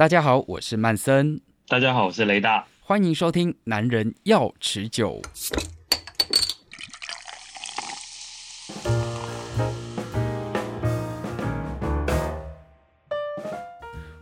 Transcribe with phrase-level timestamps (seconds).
[0.00, 1.42] 大家好，我是曼森。
[1.68, 2.66] 大家好，我是雷大。
[2.80, 5.20] 欢迎收听《男人要持久》。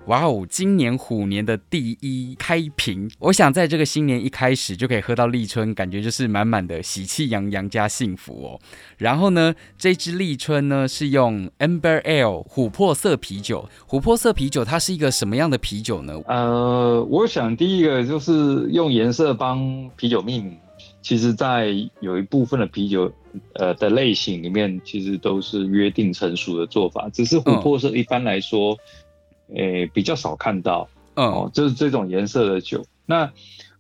[0.08, 0.46] 哇哦！
[0.48, 8.60] 今年虎年的第一开瓶，我想在这个新年一开始就可以喝到立春，感觉就是满满的喜气洋洋加幸福哦。
[8.96, 13.68] 然后呢，这支立春呢是用 Amber Ale 琥珀色啤酒。
[13.86, 16.18] 琥珀色啤酒它是一个什么样的啤酒呢？
[16.26, 20.56] 呃，我想第一个就是用颜色帮啤酒命名。
[21.02, 23.12] 其实，在有一部分的啤酒
[23.52, 27.10] 呃的类型里面，其实都是约定成熟的做法。
[27.10, 28.72] 只是琥珀色一般来说。
[28.72, 28.78] 嗯
[29.54, 32.84] 诶、欸，比较少看到，嗯、哦，就是这种颜色的酒。
[33.06, 33.32] 那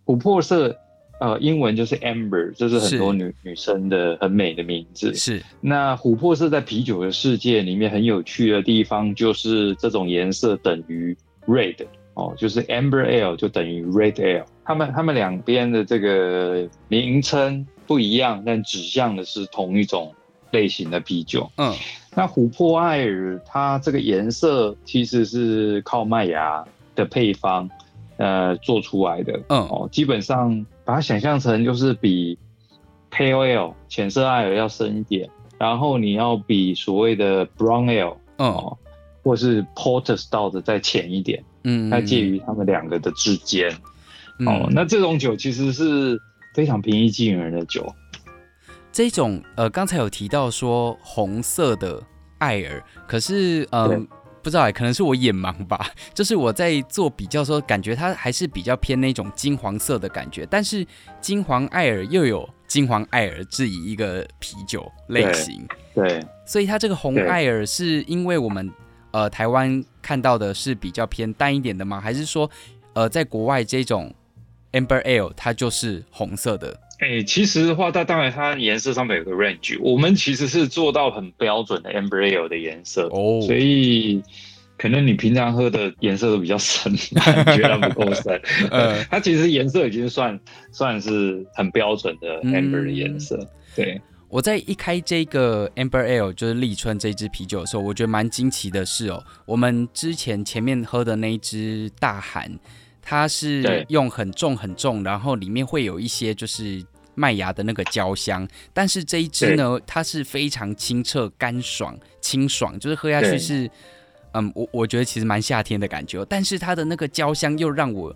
[0.06, 0.74] 琥珀色，
[1.20, 5.14] 呃，英文就是 amber，这是很多女女生的很美的名字。
[5.14, 5.42] 是。
[5.60, 11.76] 那琥珀色在啤酒的世界里面很有趣的地方，就是这种颜色等于 red，
[12.14, 14.44] 哦，就是 amber ale 就等于 red ale。
[14.64, 20.14] 他们他们两边的这个名称不一样，但指向的是同一种
[20.50, 21.50] 类型的啤酒。
[21.56, 21.74] 嗯。
[22.14, 26.64] 那琥珀艾尔它这个颜色其实是靠麦芽
[26.96, 27.70] 的配方，
[28.16, 29.40] 呃，做出来的。
[29.48, 32.36] 嗯，哦，基本上把它想象成就是比
[33.12, 38.76] Pale Ale 浅色艾尔要深一点，然后你要比所谓的 Brown Ale，嗯，哦，
[39.22, 41.44] 或是 Porter Stout 的再浅一点。
[41.62, 43.70] 嗯，它介于它们两个的之间。
[44.44, 46.18] 哦，那这种酒其实是
[46.52, 47.86] 非常平易近人的酒。
[48.98, 52.02] 这种呃，刚才有提到说红色的
[52.38, 54.06] 艾尔，可是嗯、呃，
[54.42, 55.88] 不知道哎，可能是我眼盲吧。
[56.12, 60.44] 就是我在做比较的时候，感觉它还是比较偏那种金黄色的感觉。
[60.50, 60.84] 但是
[61.20, 65.64] 金黄艾尔又有金黄艾尔质疑一个啤酒类型，
[65.94, 68.68] 对，对，所以它这个红艾尔是因为我们
[69.12, 72.00] 呃台湾看到的是比较偏淡一点的吗？
[72.00, 72.50] 还是说
[72.94, 74.12] 呃在国外这种
[74.72, 76.76] Amber Ale 它就是红色的？
[77.00, 83.46] 哎、欸，其实的话，它当然它颜色上面有个 range，我们其实是做到很标准的 Amber Ale 的颜色哦，oh.
[83.46, 84.20] 所以
[84.76, 88.42] 可能你平常喝的颜色都比较深， 感觉它不够深。
[88.72, 90.38] 呃， 它其实颜色已经算
[90.72, 93.36] 算是很标准的 Amber 的颜色。
[93.36, 102.58] 嗯、对，我在一开这个 Amber Ale 就是立春这支啤酒的时候，我觉得蛮惊奇的是哦，我们之前前面喝的那一支大寒。
[103.10, 113.70] 它是用很重很重，然后里面会有一些就是麦芽的那个焦香，但是这一支呢，它是非常清澈、干爽、清爽，就是喝下去是，
[114.32, 118.14] 嗯，我我觉得其实蛮夏天的感觉，但是它的那个焦香又让我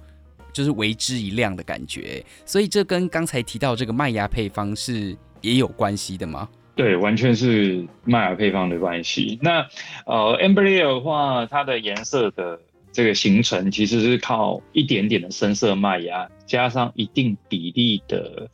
[0.53, 6.47] 就是为之一亮的感觉，所以这跟刚才提到这个麦芽配方是也有关系的吗？
[6.77, 9.39] 对，完全是麦芽配方的关系。
[9.41, 9.67] 那
[10.05, 12.61] 呃，Amber Ale 的话，它的颜色的。
[12.93, 18.49] 这个形成其实是靠一点点的深色麦芽，加上一定比例的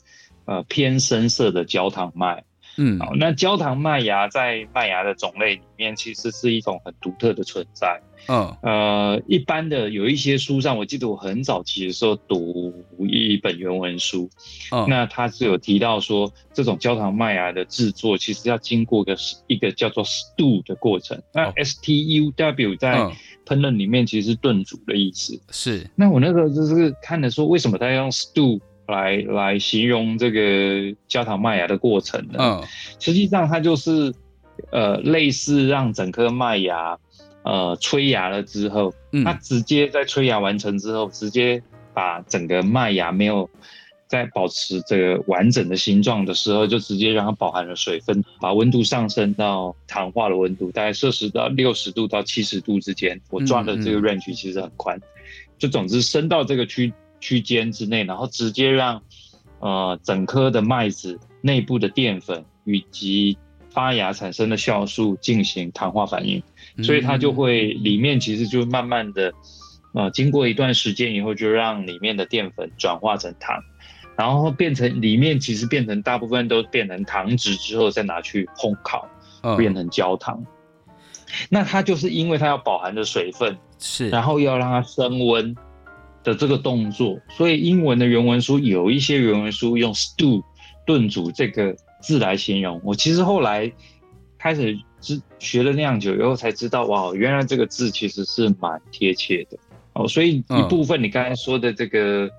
[0.44, 2.44] 呃偏深色的焦糖麦。
[2.80, 8.00] 嗯，好，那焦糖麦芽在麦芽的种类里面，其实是一种很独特的存在。
[8.28, 14.30] 嗯，呃，一般的有一些书上，我记得我很早期的时候读一本原文书，
[14.70, 19.16] 嗯，那它是有提到说，这种焦糖麦芽的制作其实要经过一个
[19.48, 21.20] 一个叫做 stew 的过程。
[21.34, 23.10] 那 S T U W 在
[23.48, 25.40] 烹饪里面其实是炖煮的意思。
[25.50, 25.88] 是。
[25.94, 28.60] 那我那个就是看的说，为什么他要用 stew？
[28.90, 32.38] 来来形容这个焦糖麦芽的过程呢？
[32.38, 32.64] 嗯，
[32.98, 34.10] 实际上它就是
[34.72, 36.98] 呃类似让整颗麦芽
[37.42, 43.50] 呃催芽了之后，嗯，它直接在催芽完成之后，直接把整个麦芽没有
[44.08, 53.20] 在保持这个完整的形状的时候，就直接让它饱含了水分，把温度上升到糖化的温度，大概摄氏到六十度到七十度之间。
[53.30, 56.92] 我抓的这个 range 其实很宽，嗯嗯，就总之升到这个区。
[57.20, 59.02] 区间之内，然后直接让
[59.58, 63.36] 呃整颗的麦子内部的淀粉以及
[63.70, 66.40] 发芽产生的酵素进行糖化反应，
[66.84, 69.32] 所以它就会里面其实就慢慢的
[69.94, 73.64] 呃经过一段时间以后，就让里面的淀粉转化成糖，
[74.18, 79.08] 然后变成里面其实变成大部分都变成糖质之后，再拿去烘烤，
[79.56, 80.44] 变成焦糖。
[81.48, 85.56] 那它就是因为它要饱含的水分是，然后要让它升温。
[86.24, 90.42] 的这个动作，所以英文的原文书有一些原文书用 stew
[90.84, 92.78] 炖煮这个字来形容。
[92.84, 93.72] 我其实后来
[94.36, 99.56] 开始知学了酿酒以后才知道，哇，原来这个字其实是蛮贴切的
[99.94, 100.06] 哦。
[100.08, 102.30] 所以一部分你刚才说的这个、嗯、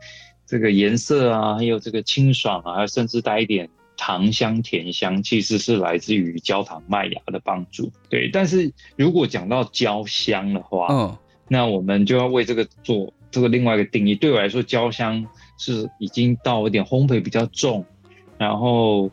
[0.49, 7.91] 这个颜色啊，还有这个清爽啊，甚至带一点糖香甜香，其实是来自于焦糖麦芽的帮助。
[8.09, 11.17] 对，但是如果讲到焦香的话，嗯
[11.51, 14.15] 那我们就要为这个做这个另外一个定义。
[14.15, 15.25] 对我来说，焦香
[15.57, 17.85] 是已经到一点烘焙比较重，
[18.37, 19.09] 然后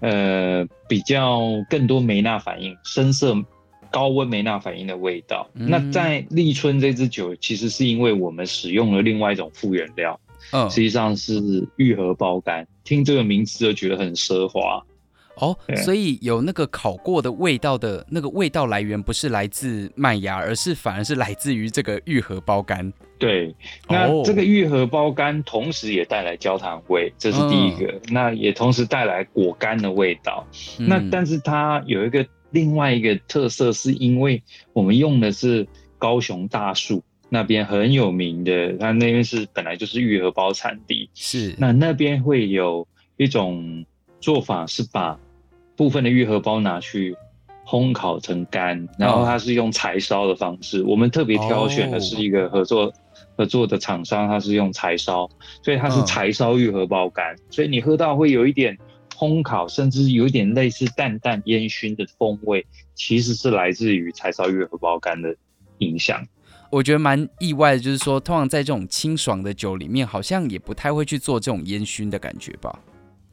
[0.00, 3.36] 呃比较更多梅纳反应、深色
[3.90, 5.48] 高温梅纳反应的味道。
[5.54, 10.18] 嗯、那在立春这支酒，其实是因为我们使用了另外一种副原料，
[10.52, 12.66] 嗯，实际上是愈合包干。
[12.84, 14.82] 听这个名字就觉得很奢华。
[15.36, 15.54] 哦，
[15.84, 22.90] 所以有那个烤过的味道的那个味道来源不是来自麦芽，而是反而是来自于这个愈合包干。
[23.18, 23.54] 对，
[23.86, 27.92] 那这个愈合包干同时也带来焦糖味，这是第一个。
[27.92, 30.46] 嗯、那也同时带来果干的味道。
[30.78, 34.42] 嗯、那但是它有一个另外一个特色，是因为
[34.72, 35.66] 我们用的是
[35.98, 41.10] 高雄大树那边很有名的，它那边是本来就是玉荷包产地。
[41.14, 42.86] 是，那那边会有
[43.16, 43.84] 一种
[44.20, 45.18] 做法是把
[45.76, 47.16] 部分的玉荷包拿去
[47.66, 50.82] 烘烤成干，然后它是用柴烧的方式。
[50.84, 52.92] 我们特别挑选的是一个合作
[53.36, 55.28] 合作的厂商，它是用柴烧，
[55.62, 57.36] 所以它是柴烧玉荷包干。
[57.50, 58.78] 所以你喝到会有一点
[59.16, 62.64] 烘烤，甚至有一点类似淡淡烟熏的风味，
[62.94, 65.34] 其实是来自于柴烧玉荷包干的
[65.78, 66.24] 影响。
[66.70, 72.78] 我觉得蛮意外的，就是说，通常在这种清爽的酒里面，好像也不太会去做这种烟熏的感觉吧。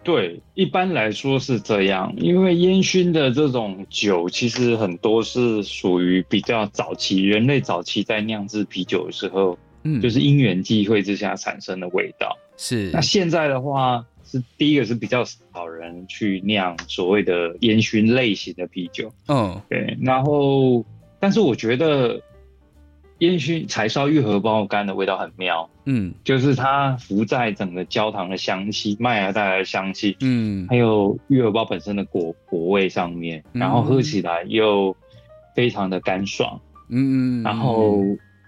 [0.04, 12.38] 对，一般来说是这样，因为烟熏的这种酒，其实很多是属于比较早期，人类早期在酿制啤酒的时候，嗯，就是因缘际会之下产生的味道。
[12.58, 19.10] 是，那现在的话，是第一个是比较少人去酿所谓的烟熏类型的啤酒。
[19.30, 20.86] 嗯，对，然后，
[21.20, 22.22] 但是我觉得。
[23.24, 34.94] 烟熏柴烧玉荷包干的味道很妙，嗯，就是它浮在整个焦糖的香气、麦芽带来的香气，嗯，还有玉荷包本身的果果味上面，然后喝起来又
[35.56, 36.60] 非常的干爽，
[36.90, 38.02] 嗯，然后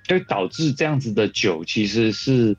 [0.10, 2.57] 就导致这样子的酒其实是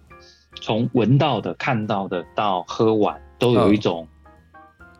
[0.62, 4.08] 从闻到的、看到的到喝完都有一种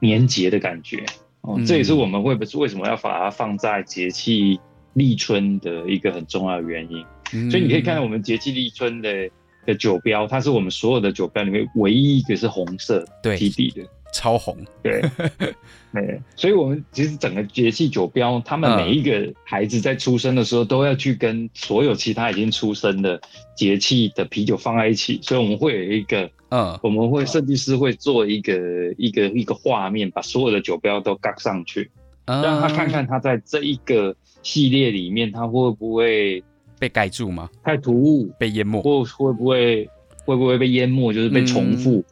[0.02, 1.02] 粘结的感觉，
[1.40, 4.60] 哦，嗯，这也是我们会不是为什么要把它放在节气。
[4.96, 7.04] 立春的一个很重要的原因，
[7.34, 9.28] 嗯、所以你可以看到我们节气立春的
[9.66, 13.06] 的酒标，它是我们所有的酒标里面唯一一个是红色
[13.37, 13.82] 基底的，
[14.14, 14.56] 超红。
[14.82, 15.02] 对，
[15.93, 23.20] 对，所以我们其实整个节气酒标，他们每一个孩子在出生的时候都要去跟所有其他已经出生的
[23.54, 28.54] 节气的啤酒放在一起，所以我们会有一个，嗯，我们会设计师会做一个
[28.96, 31.90] 一个一个画面，把所有的酒标都盖上去，
[32.26, 34.14] 让他看看他在这一个。
[34.43, 36.40] 系列里面，他会不会
[36.78, 37.50] 被盖住吗？
[37.64, 39.90] 太突兀，被淹没，或会不会
[40.25, 41.12] 会不会被淹没？
[41.12, 42.05] 就是被重复，嗯、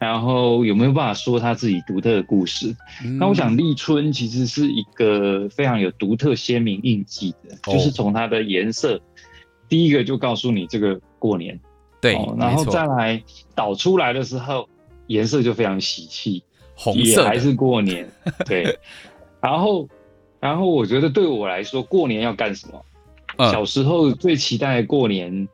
[0.00, 2.74] 然后有没有办法说他自己独特的故事？
[3.04, 9.00] 嗯、那我想立春其实是一个非常有独特鲜明印记的，哦、就是从它的颜色，
[9.68, 11.56] 第一个就告诉你这个过年，
[12.00, 13.22] 对，哦、然后再来
[13.54, 14.68] 导出来的时候，
[15.06, 16.42] 颜色就非常喜气，
[16.74, 18.10] 红色还是过年，
[18.44, 18.76] 对，
[19.40, 19.88] 然后。
[20.42, 22.82] 然后我觉得对我来说，过年要干什么？
[23.36, 25.46] 嗯、小时候最期待的过年，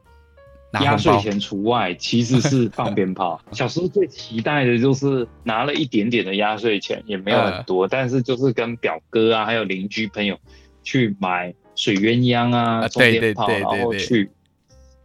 [0.80, 3.40] 压岁钱除外，其实是放鞭炮。
[3.50, 10.38] 小时候最期待的就是拿了一点点的压岁钱，也没有很多，嗯、但是就是跟表哥啊，还有邻居朋友
[10.84, 14.30] 去买水鸳鸯啊，放鞭炮，然后去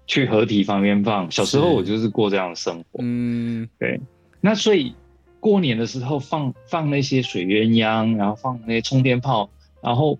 [0.05, 1.27] 去合体放鞭炮。
[1.31, 3.00] 小时候我就是过这样的生活。
[3.01, 4.00] 嗯，对。
[4.39, 4.93] 那所以
[5.41, 9.50] 过年的时候放放那些水鸳鸯，然后放那些冲天炮。
[9.81, 10.19] 然后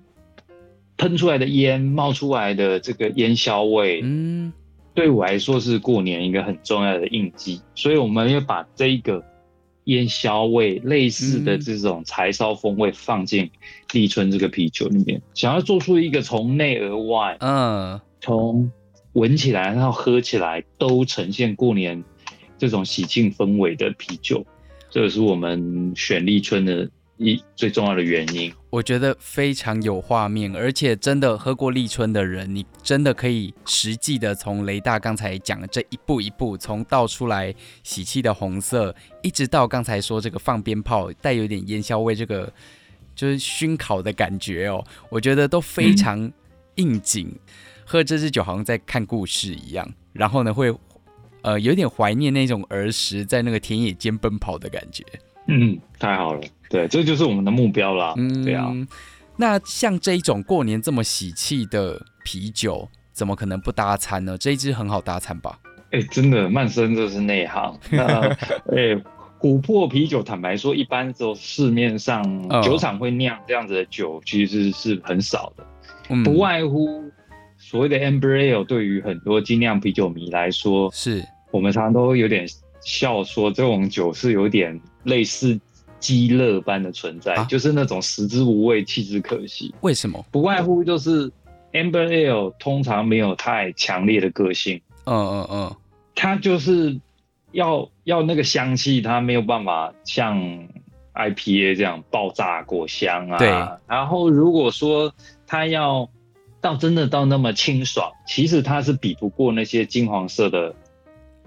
[0.98, 4.51] 喷出来的烟，冒出来的这个烟硝味，嗯，
[4.96, 7.62] 对我来说是过年一个很重要的印记。
[7.75, 9.24] 所以我们要把这一个
[9.84, 13.51] 烟硝味类似的这种柴烧风味放进
[13.94, 18.72] 立春这个啤酒里面，想要做出一个从内而外，嗯，从
[19.13, 22.04] 闻起来然后喝起来都呈现过年
[22.58, 24.44] 这种喜庆氛围的啤酒，
[24.92, 28.54] 这也是我们选立春的一最重要的原因。
[28.70, 42.52] 我觉得非常有画面，而且真的喝过立春的人，你真的可以实际的从雷大刚才讲的这一步一步，从倒出来喜气的红色，一直到刚才说这个放鞭炮带有点烟硝味，这个
[43.16, 46.32] 就是熏烤的感觉哦，我觉得都非常
[46.76, 47.28] 应景。
[47.28, 47.40] 嗯、
[47.86, 50.74] 喝这支酒好像在看故事一样，然后呢会
[51.42, 55.04] 呃有点怀念那种儿时在那个田野间奔跑的感觉。
[55.48, 56.42] 嗯，太好了。
[56.70, 58.14] 对，这就是我们的目标啦。
[58.18, 58.72] 嗯，对啊。
[59.38, 64.38] 那像这一种过年这么喜气的啤酒，怎么可能不搭餐呢？
[64.38, 65.60] 这一支很好搭餐吧？
[65.92, 67.78] 哎、欸，真的，曼森这是内行。
[67.92, 68.06] 那
[68.76, 68.96] 哎，
[69.40, 72.24] 琥珀啤酒，坦白说，一般就市面上
[72.62, 75.66] 酒厂会酿这样子的酒，其实是很少的。
[76.10, 77.04] 嗯、不外乎
[77.58, 82.48] 所谓的 Emberale，对于很多精酿啤酒迷来说，是我们常常都有点
[82.81, 85.60] 笑说，这种酒是有点类似
[86.00, 89.74] 鸡肋般的存在，啊、就是那种食之无味，弃之可惜。
[89.81, 90.25] 为什么？
[90.31, 91.31] 不外乎就是
[91.74, 94.81] Amber Ale 通常没有太强烈的个性。
[95.05, 95.75] 嗯嗯嗯，
[96.15, 97.00] 它就是
[97.51, 100.67] 要要那个香气，它没有办法像。
[101.13, 103.50] IPA 这样爆炸果香啊，对。
[103.86, 105.13] 然后如果说
[105.46, 106.10] 它要
[106.62, 110.74] 到真的到那么清爽，其实它是比不过那些金黄色的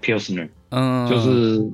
[0.05, 1.67] Pilsner，嗯，就是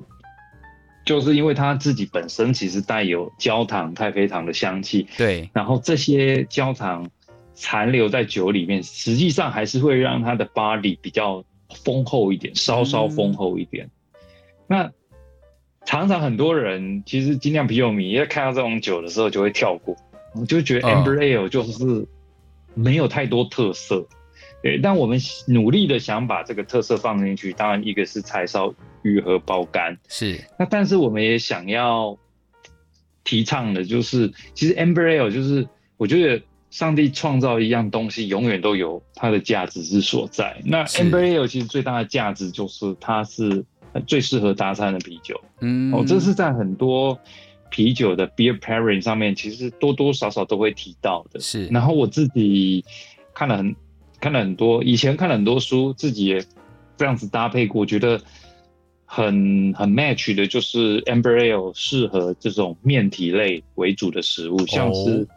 [1.04, 5.50] 就是因为它自己本身其实带有焦糖、太妃糖的香气，对。
[5.54, 7.10] 然后这些焦糖
[7.54, 11.44] 残留在酒里面，实际上还是会让它的 body 比较
[11.84, 13.86] 丰厚一点，稍稍丰厚一点。
[13.88, 13.92] 嗯、
[14.68, 14.92] 那
[15.84, 19.96] 常常很多人其实精酿啤酒迷，一看到这种酒的时候就会跳过，
[20.34, 22.08] 我就觉得 Amber Ale 就是
[22.74, 23.98] 没有太多特色。
[23.98, 24.08] 哦、
[24.62, 30.40] 对，但我们努力的想把这个特色放进去，当然一个是柴烧鱼和包干，是。
[30.58, 32.18] 那但是我们也想要
[33.24, 40.62] 提倡的就是，其实 Emberale 就是我觉得上帝创造一样东西，永远都有它的价值之所在。
[40.66, 43.64] 那 Emberale 其实最大的价值就是它是。
[44.08, 47.20] 最适合搭餐的啤酒，嗯，哦，这是在很多
[47.70, 51.42] 啤酒的 beer pairing 上面，其实多多少少都会提到的。
[51.42, 52.86] 是，然后我自己
[53.34, 53.76] 看了很
[54.22, 56.42] 看了很多，以前看了很多书，自己也
[56.96, 58.22] 这样子搭配过，觉得
[59.06, 65.28] 很很 match 的，就是 Amber Ale 适合这种面体类为主的食物，像是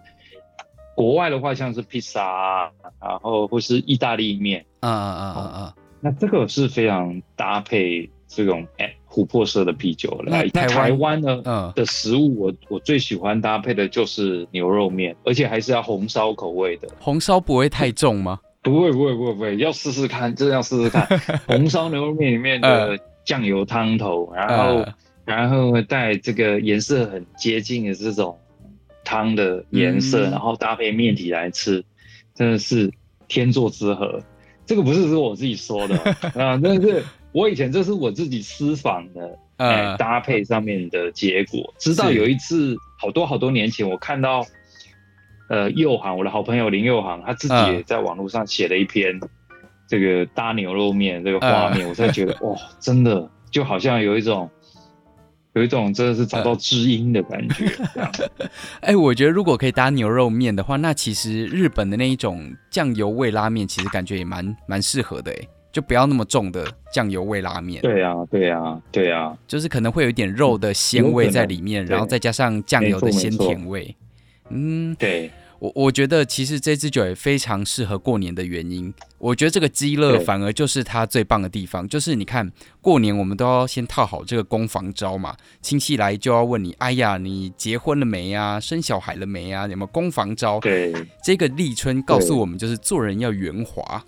[0.94, 8.08] 国外的话，像是披萨，然后或是意大利面，啊啊啊啊啊，那这个是非常搭配。
[8.26, 16.88] 这种哎，琥珀色的啤酒来，台台湾呢，嗯，的食物我我最喜欢搭配的就是牛肉面，而且还是要红烧口味的。
[16.98, 18.40] 红烧不会太重吗？
[18.64, 21.06] 不会不会不会不会，要试试看，真的要试试看。
[21.46, 24.84] 红烧牛肉面里面的酱油汤头，然后
[25.24, 28.36] 然后带这个颜色很接近的这种
[29.04, 31.84] 汤的颜色，然后搭配面体来吃，
[32.34, 32.90] 真的是
[33.28, 34.20] 天作之合。
[34.66, 35.96] 这个不是是我自己说的
[36.34, 37.04] 啊，真的是。
[37.32, 41.74] 我以前这是我自己私房的，呃，搭配上面的结果。
[41.80, 44.46] 直到有一次，好多好多年前，我看到，
[45.48, 49.20] 呃，右航，我的好朋友林右航，他自己也在网络上写了一篇
[49.86, 54.48] 这个搭牛肉面这个画面，我才觉得， 哇，真的就好像有一种，
[55.54, 57.66] 有一种真的是找到知音的感觉。
[58.80, 65.48] 哎、欸，我觉得如果可以搭牛肉面的话，那其实日本的那一种酱油味拉面，其实感觉也蛮蛮适合的，哎。
[65.74, 67.82] 就不要那么重的酱油味拉面。
[67.82, 73.92] 对啊，对啊，对啊，就是可能会有一点肉的鲜味在里面，然后再加上酱油的鲜甜味。
[74.50, 88.60] 嗯，对，我我觉得其实这支酒也非常适合过年的原因，我觉得这个鸡肋反而就是它最棒的地方，就是你看过年我们都要先套好这个攻防招嘛，亲戚来就要问你，哎呀，你结婚了没呀？
[88.60, 89.66] 生小孩了没呀？
[89.66, 90.60] 有没有攻防招？
[90.60, 94.04] 对，这个立春告诉我们，就是做人要圆滑。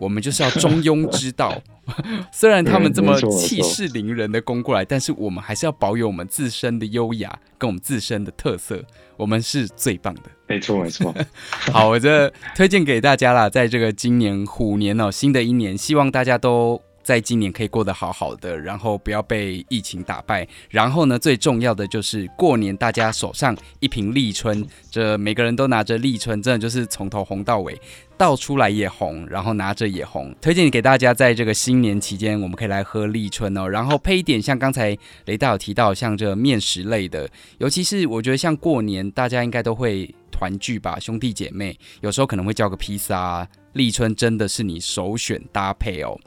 [0.00, 1.60] 我们就是要中庸之道，
[2.32, 8.82] 虽然他们这么气势凌人的攻过来，但是我们还是要保有我们自身的优雅跟我们自身的特色，
[9.18, 10.22] 我们是最棒的。
[10.46, 11.14] 没错，没错。
[11.70, 16.80] 好，我这推荐给大家啦，在这个今年虎年哦，新的一年，希望大家都。
[17.02, 20.46] 在今年可以过得好好的，然后不要被疫情打败。
[20.68, 27.80] 然后呢，最重要的就是过年大家手上一瓶立春，这每个人都拿着立春，真的就是从头红到尾，
[28.16, 30.34] 倒出来也红，然后拿着也红。
[30.40, 33.68] 推荐给大家，在这个新年期间，我们可以来喝立春哦。
[33.68, 37.28] 然后配一点像刚才雷大有提到，像这面食类的，
[37.58, 46.18] 尤其是我觉得像过年大家应该都会团聚吧，兄弟姐妹，有时候可能会叫个披萨，立春真的是你首选搭配哦。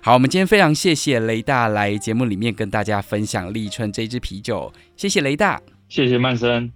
[0.00, 6.70] 好，我们今天非常谢谢雷大来节目里面跟大家分享立春这支啤酒，谢谢雷大，谢谢曼森。